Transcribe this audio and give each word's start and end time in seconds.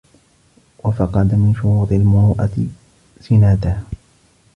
وَفَقَدَ 0.83 1.35
مِنْ 1.35 1.53
شُرُوطِ 1.53 1.91
الْمُرُوءَةِ 1.91 2.51
سِنَادَهَا 3.21 3.83